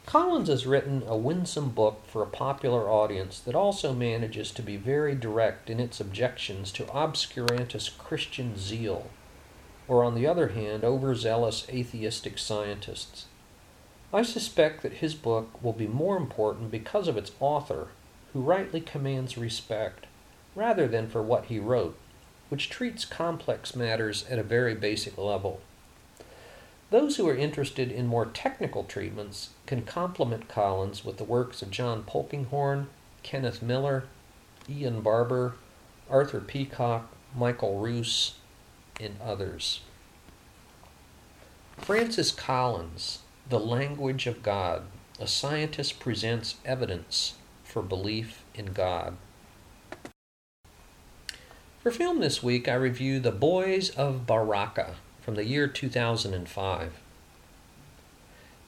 Collins 0.06 0.50
has 0.50 0.68
written 0.68 1.04
a 1.08 1.18
winsome 1.18 1.70
book 1.70 2.04
for 2.08 2.22
a 2.22 2.28
popular 2.28 2.90
audience 2.90 3.40
that 3.40 3.56
also 3.56 3.92
manages 3.92 4.52
to 4.52 4.62
be 4.62 4.78
very 4.78 5.16
direct 5.16 5.70
in 5.70 5.80
its 5.80 6.00
objections 6.00 6.72
to 6.74 6.84
obscurantist 6.86 7.98
Christian 7.98 8.58
zeal, 8.58 9.10
or 9.88 10.04
on 10.04 10.14
the 10.14 10.28
other 10.28 10.50
hand, 10.50 10.84
overzealous 10.84 11.68
atheistic 11.70 12.38
scientists. 12.38 13.26
I 14.16 14.22
suspect 14.22 14.82
that 14.82 15.04
his 15.04 15.14
book 15.14 15.62
will 15.62 15.74
be 15.74 15.88
more 15.88 16.16
important 16.16 16.72
because 16.72 17.10
of 17.10 17.18
its 17.18 17.34
author, 17.42 17.90
who 18.32 18.40
rightly 18.40 18.80
commands 18.80 19.38
respect 19.38 20.06
rather 20.56 20.88
than 20.88 21.10
for 21.10 21.22
what 21.22 21.48
he 21.48 21.60
wrote, 21.60 21.98
which 22.48 22.70
treats 22.70 23.04
complex 23.04 23.76
matters 23.76 24.26
at 24.30 24.40
a 24.40 24.44
very 24.44 24.74
basic 24.74 25.18
level. 25.18 25.60
Those 26.92 27.18
who 27.18 27.28
are 27.28 27.36
interested 27.36 27.92
in 27.92 28.08
more 28.08 28.26
technical 28.26 28.86
treatments 28.86 29.50
can 29.66 29.82
complement 29.82 30.48
Collins 30.48 31.04
with 31.04 31.18
the 31.18 31.26
works 31.26 31.62
of 31.62 31.70
John 31.70 32.04
Polkinghorne, 32.04 32.88
Kenneth 33.22 33.62
Miller, 33.62 34.06
Ian 34.70 35.02
Barbour, 35.02 35.56
Arthur 36.10 36.40
Peacocke, 36.40 37.12
Michael 37.36 37.80
Ruse, 37.80 38.36
and 38.98 39.18
others. 39.22 39.82
Francis 41.78 42.32
Collins, 42.32 43.20
The 43.48 43.60
Language 43.60 44.26
of 44.26 44.42
God, 44.42 44.88
a 45.20 45.28
scientist 45.28 46.00
presents 46.00 46.56
evidence 46.66 47.36
for 47.64 47.84
belief 47.84 48.44
in 48.56 48.74
God. 48.74 49.18
For 51.84 51.92
film 51.92 52.22
this 52.22 52.42
week, 52.42 52.68
I 52.68 52.74
review 52.74 53.20
The 53.20 53.32
Boys 53.32 53.92
of 53.92 54.26
Baraka 54.26 54.96
from 55.22 55.36
the 55.36 55.46
year 55.46 55.68
2005. 55.68 56.94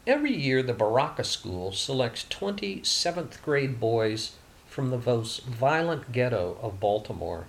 Every 0.06 0.36
year, 0.36 0.62
the 0.62 0.74
Baraka 0.74 1.24
School 1.24 1.72
selects 1.72 2.28
20 2.30 2.84
seventh 2.84 3.42
grade 3.42 3.80
boys 3.80 4.34
from 4.68 4.92
the 4.92 5.00
most 5.00 5.44
violent 5.44 6.12
ghetto 6.12 6.56
of 6.62 6.80
Baltimore, 6.80 7.48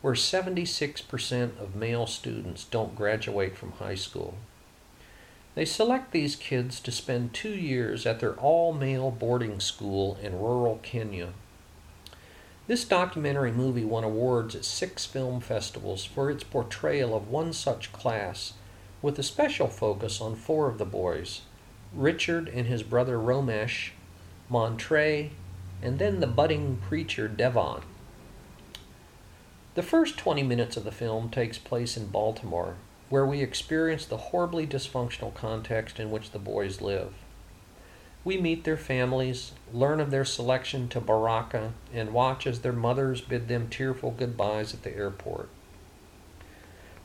where 0.00 0.14
76% 0.14 1.60
of 1.60 1.76
male 1.76 2.06
students 2.06 2.64
don't 2.64 2.96
graduate 2.96 3.58
from 3.58 3.72
high 3.72 3.94
school. 3.94 4.36
They 5.56 5.64
select 5.64 6.12
these 6.12 6.36
kids 6.36 6.80
to 6.80 6.92
spend 6.92 7.32
two 7.32 7.54
years 7.54 8.04
at 8.04 8.20
their 8.20 8.34
all 8.34 8.74
male 8.74 9.10
boarding 9.10 9.58
school 9.58 10.18
in 10.22 10.38
rural 10.38 10.78
Kenya. 10.82 11.32
This 12.66 12.84
documentary 12.84 13.52
movie 13.52 13.84
won 13.84 14.04
awards 14.04 14.54
at 14.54 14.66
six 14.66 15.06
film 15.06 15.40
festivals 15.40 16.04
for 16.04 16.30
its 16.30 16.44
portrayal 16.44 17.16
of 17.16 17.28
one 17.28 17.54
such 17.54 17.90
class, 17.90 18.52
with 19.00 19.18
a 19.18 19.22
special 19.22 19.68
focus 19.68 20.20
on 20.20 20.36
four 20.36 20.68
of 20.68 20.76
the 20.76 20.84
boys 20.84 21.40
Richard 21.94 22.48
and 22.48 22.66
his 22.66 22.82
brother 22.82 23.16
Romesh, 23.18 23.92
Montrey, 24.50 25.30
and 25.80 25.98
then 25.98 26.20
the 26.20 26.26
budding 26.26 26.82
preacher 26.86 27.28
Devon. 27.28 27.80
The 29.74 29.82
first 29.82 30.18
20 30.18 30.42
minutes 30.42 30.76
of 30.76 30.84
the 30.84 30.92
film 30.92 31.30
takes 31.30 31.56
place 31.56 31.96
in 31.96 32.08
Baltimore, 32.08 32.76
where 33.08 33.26
we 33.26 33.40
experience 33.40 34.04
the 34.04 34.16
horribly 34.16 34.66
dysfunctional 34.66 35.32
context 35.34 36.00
in 36.00 36.10
which 36.10 36.32
the 36.32 36.38
boys 36.38 36.80
live. 36.80 37.12
We 38.24 38.38
meet 38.38 38.64
their 38.64 38.76
families, 38.76 39.52
learn 39.72 40.00
of 40.00 40.10
their 40.10 40.24
selection 40.24 40.88
to 40.88 41.00
Baraka, 41.00 41.72
and 41.94 42.12
watch 42.12 42.44
as 42.46 42.60
their 42.60 42.72
mothers 42.72 43.20
bid 43.20 43.46
them 43.46 43.68
tearful 43.68 44.10
goodbyes 44.10 44.74
at 44.74 44.82
the 44.82 44.96
airport. 44.96 45.48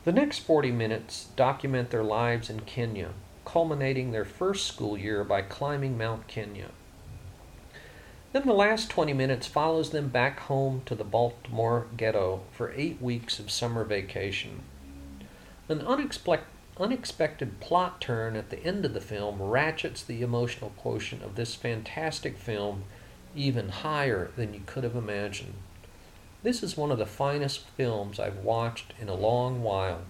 The 0.04 0.10
next 0.10 0.40
40 0.40 0.72
minutes 0.72 1.28
document 1.36 1.90
their 1.90 2.02
lives 2.02 2.50
in 2.50 2.60
Kenya, 2.60 3.10
culminating 3.44 4.10
their 4.10 4.24
first 4.24 4.66
school 4.66 4.98
year 4.98 5.22
by 5.22 5.42
climbing 5.42 5.96
Mount 5.96 6.26
Kenya. 6.26 6.70
Then 8.32 8.44
the 8.44 8.52
last 8.52 8.90
20 8.90 9.12
minutes 9.12 9.46
follows 9.46 9.90
them 9.90 10.08
back 10.08 10.40
home 10.40 10.82
to 10.86 10.96
the 10.96 11.04
Baltimore 11.04 11.86
ghetto 11.96 12.40
for 12.50 12.72
eight 12.74 13.00
weeks 13.00 13.38
of 13.38 13.50
summer 13.50 13.84
vacation. 13.84 14.62
An 15.68 15.80
unexpected 15.80 16.46
unexpected 16.80 17.60
plot 17.60 18.00
turn 18.00 18.34
at 18.34 18.50
the 18.50 18.64
end 18.64 18.84
of 18.84 18.94
the 18.94 19.00
film 19.00 19.40
ratchets 19.40 20.02
the 20.02 20.22
emotional 20.22 20.72
quotient 20.76 21.22
of 21.22 21.36
this 21.36 21.54
fantastic 21.54 22.38
film 22.38 22.84
even 23.36 23.68
higher 23.68 24.30
than 24.36 24.54
you 24.54 24.62
could 24.66 24.84
have 24.84 24.96
imagined. 24.96 25.54
This 26.42 26.62
is 26.62 26.76
one 26.76 26.90
of 26.90 26.98
the 26.98 27.06
finest 27.06 27.60
films 27.76 28.18
I've 28.18 28.38
watched 28.38 28.94
in 29.00 29.08
a 29.08 29.14
long 29.14 29.62
while. 29.62 30.02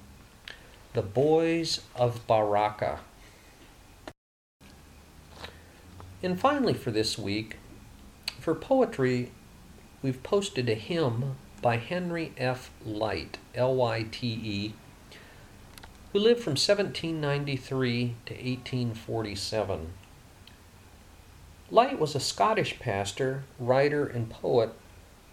The 0.95 1.03
Boys 1.03 1.81
of 1.95 2.27
Baraka. 2.27 3.01
And 6.23 6.38
finally, 6.38 6.75
for 6.75 6.91
this 6.91 7.19
week, 7.19 7.57
for 8.38 8.55
poetry, 8.55 9.33
we've 10.01 10.23
posted 10.23 10.69
a 10.69 10.75
hymn 10.75 11.37
by 11.61 11.77
Henry 11.77 12.33
F. 12.37 12.71
Lyte, 12.85 13.38
L 13.55 13.75
Y 13.75 14.07
T 14.11 14.27
E, 14.29 14.75
who 16.12 16.18
lived 16.18 16.40
from 16.40 16.53
1793 16.53 18.14
to 18.27 18.35
1847. 18.35 19.92
Lyte 21.70 21.98
was 21.98 22.14
a 22.14 22.20
Scottish 22.20 22.79
pastor, 22.79 23.44
writer, 23.59 24.07
and 24.07 24.29
poet 24.29 24.75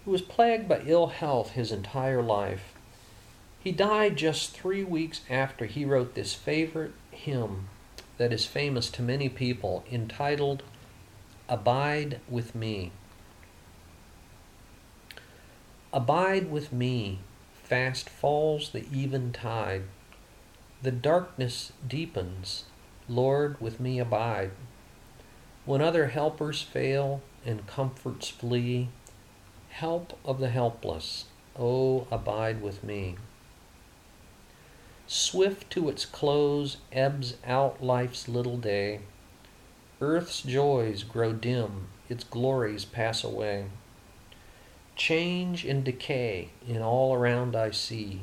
who 0.05 0.11
was 0.11 0.21
plagued 0.21 0.69
by 0.69 0.81
ill 0.85 1.07
health 1.07 1.51
his 1.51 1.71
entire 1.71 2.21
life. 2.21 2.73
He 3.59 3.73
died 3.73 4.15
just 4.15 4.51
three 4.51 4.85
weeks 4.85 5.19
after 5.29 5.65
he 5.65 5.83
wrote 5.83 6.15
this 6.15 6.33
favorite 6.33 6.93
hymn 7.11 7.67
that 8.17 8.31
is 8.31 8.45
famous 8.45 8.89
to 8.91 9.01
many 9.01 9.27
people 9.27 9.83
entitled 9.91 10.63
Abide 11.49 12.21
with 12.29 12.55
Me. 12.55 12.91
Abide 15.91 16.49
with 16.49 16.71
me, 16.71 17.19
fast 17.63 18.07
falls 18.07 18.69
the 18.69 18.85
eventide. 18.93 19.83
The 20.81 20.91
darkness 20.91 21.73
deepens, 21.85 22.63
Lord, 23.09 23.59
with 23.59 23.81
me 23.81 23.99
abide. 23.99 24.51
When 25.65 25.81
other 25.81 26.07
helpers 26.07 26.61
fail 26.61 27.21
and 27.45 27.67
comforts 27.67 28.29
flee, 28.29 28.87
help 29.69 30.17
of 30.23 30.39
the 30.39 30.49
helpless, 30.49 31.25
oh, 31.57 32.07
abide 32.09 32.61
with 32.61 32.81
me. 32.81 33.17
Swift 35.05 35.69
to 35.71 35.89
its 35.89 36.05
close 36.05 36.77
ebbs 36.93 37.35
out 37.45 37.83
life's 37.83 38.29
little 38.29 38.57
day. 38.57 39.01
Earth's 39.99 40.43
joys 40.43 41.03
grow 41.03 41.33
dim, 41.33 41.87
its 42.07 42.23
glories 42.23 42.85
pass 42.85 43.21
away. 43.21 43.65
Change 44.95 45.65
and 45.65 45.83
decay 45.83 46.49
in 46.65 46.81
all 46.81 47.13
around 47.13 47.53
I 47.53 47.71
see. 47.71 48.21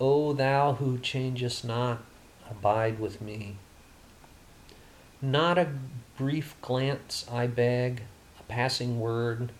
O 0.00 0.34
thou 0.34 0.74
who 0.74 0.98
changest 0.98 1.64
not, 1.64 2.02
abide 2.50 2.98
with 2.98 3.22
me. 3.22 3.56
Not 5.22 5.56
a 5.56 5.72
brief 6.18 6.54
glance 6.60 7.24
I 7.30 7.46
beg, 7.46 8.02
a 8.38 8.42
passing 8.42 9.00
word, 9.00 9.52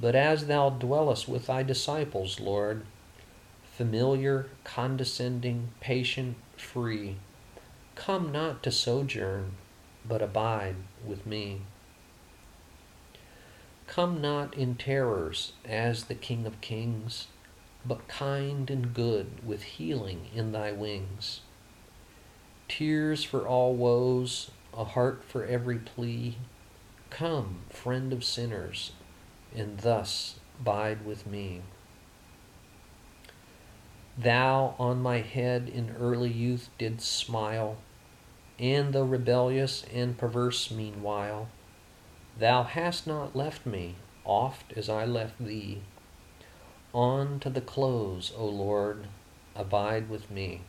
but 0.00 0.16
as 0.16 0.46
thou 0.46 0.70
dwellest 0.70 1.28
with 1.28 1.46
thy 1.46 1.62
disciples, 1.62 2.40
Lord, 2.40 2.84
familiar, 3.62 4.46
condescending, 4.64 5.68
patient, 5.78 6.36
free. 6.56 7.16
Come 7.94 8.32
not 8.32 8.64
to 8.64 8.72
sojourn, 8.72 9.52
but 10.04 10.22
abide 10.22 10.76
with 11.06 11.24
me. 11.24 11.60
Come 13.86 14.20
not 14.20 14.54
in 14.54 14.74
terrors 14.74 15.52
as 15.64 16.04
the 16.04 16.14
King 16.14 16.46
of 16.46 16.60
Kings, 16.60 17.28
but 17.84 18.08
kind 18.08 18.70
and 18.70 18.92
good 18.94 19.46
with 19.46 19.62
healing 19.62 20.28
in 20.34 20.52
thy 20.52 20.72
wings. 20.72 21.40
Tears 22.68 23.24
for 23.24 23.46
all 23.46 23.74
woes, 23.74 24.50
a 24.76 24.84
heart 24.84 25.24
for 25.24 25.44
every 25.44 25.78
plea. 25.78 26.36
Come, 27.10 27.60
friend 27.70 28.12
of 28.12 28.22
sinners, 28.22 28.92
and 29.54 29.78
thus 29.78 30.38
bide 30.62 31.04
with 31.06 31.26
me. 31.26 31.62
Thou 34.18 34.74
on 34.78 35.00
my 35.00 35.20
head 35.20 35.70
in 35.72 35.94
early 35.98 36.30
youth 36.30 36.70
didst 36.76 37.08
smile, 37.08 37.78
and 38.58 38.92
though 38.92 39.04
rebellious 39.04 39.84
and 39.94 40.18
perverse 40.18 40.70
meanwhile, 40.70 41.48
thou 42.36 42.64
hast 42.64 43.06
not 43.06 43.36
left 43.36 43.64
me 43.64 43.94
oft 44.24 44.72
as 44.76 44.88
I 44.88 45.04
left 45.04 45.38
thee. 45.38 45.82
On 46.98 47.38
to 47.38 47.48
the 47.48 47.60
close, 47.60 48.32
O 48.36 48.44
Lord, 48.44 49.06
abide 49.54 50.10
with 50.10 50.32
me. 50.32 50.62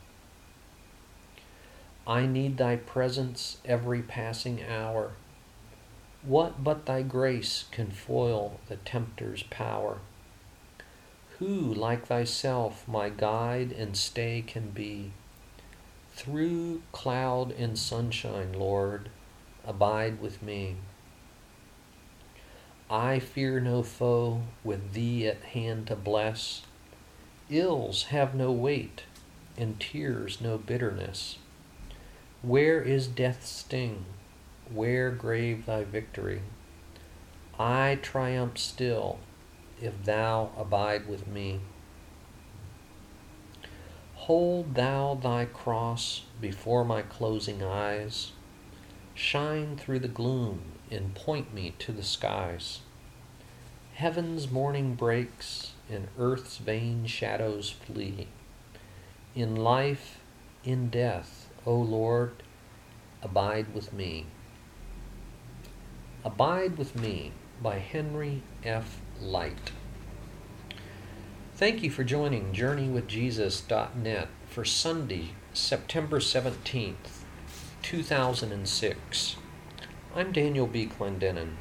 I 2.06 2.24
need 2.26 2.56
thy 2.56 2.76
presence 2.76 3.58
every 3.64 4.00
passing 4.00 4.62
hour. 4.62 5.10
What 6.22 6.62
but 6.62 6.86
thy 6.86 7.02
grace 7.02 7.64
can 7.72 7.90
foil 7.90 8.60
the 8.68 8.76
tempter's 8.76 9.42
power? 9.42 9.98
Who 11.40 11.74
like 11.74 12.06
thyself 12.06 12.86
my 12.86 13.08
guide 13.08 13.72
and 13.72 13.96
stay 13.96 14.44
can 14.46 14.70
be? 14.70 15.10
Through 16.12 16.82
cloud 16.92 17.50
and 17.50 17.76
sunshine, 17.76 18.52
Lord, 18.52 19.08
abide 19.66 20.20
with 20.20 20.44
me. 20.44 20.76
I 22.90 23.20
fear 23.20 23.60
no 23.60 23.84
foe 23.84 24.42
with 24.64 24.94
thee 24.94 25.24
at 25.28 25.44
hand 25.44 25.86
to 25.86 25.94
bless. 25.94 26.62
Ills 27.48 28.04
have 28.04 28.34
no 28.34 28.50
weight, 28.50 29.04
and 29.56 29.78
tears 29.78 30.40
no 30.40 30.58
bitterness. 30.58 31.38
Where 32.42 32.82
is 32.82 33.06
death's 33.06 33.48
sting? 33.48 34.06
Where 34.72 35.12
grave 35.12 35.66
thy 35.66 35.84
victory? 35.84 36.42
I 37.60 38.00
triumph 38.02 38.58
still 38.58 39.18
if 39.80 40.04
thou 40.04 40.50
abide 40.58 41.06
with 41.06 41.28
me. 41.28 41.60
Hold 44.14 44.74
thou 44.74 45.14
thy 45.14 45.44
cross 45.44 46.24
before 46.40 46.84
my 46.84 47.02
closing 47.02 47.62
eyes. 47.62 48.32
Shine 49.14 49.76
through 49.76 50.00
the 50.00 50.08
gloom 50.08 50.62
and 50.90 51.14
point 51.14 51.52
me 51.52 51.74
to 51.78 51.92
the 51.92 52.02
skies. 52.02 52.80
Heaven's 53.94 54.50
morning 54.50 54.94
breaks 54.94 55.72
and 55.90 56.08
earth's 56.18 56.56
vain 56.56 57.06
shadows 57.06 57.70
flee. 57.70 58.28
In 59.34 59.56
life, 59.56 60.20
in 60.64 60.88
death, 60.88 61.48
O 61.66 61.74
Lord, 61.74 62.42
abide 63.22 63.74
with 63.74 63.92
me. 63.92 64.26
Abide 66.24 66.76
with 66.78 66.96
Me 66.96 67.32
by 67.62 67.78
Henry 67.78 68.42
F. 68.64 69.00
Lyte. 69.20 69.72
Thank 71.54 71.82
you 71.82 71.90
for 71.90 72.04
joining 72.04 72.52
JourneyWithJesus.net 72.52 74.28
for 74.48 74.64
Sunday, 74.64 75.30
September 75.52 76.18
17th, 76.18 77.19
2006. 77.82 79.36
I'm 80.14 80.32
Daniel 80.32 80.66
B. 80.66 80.86
Clendenin. 80.86 81.56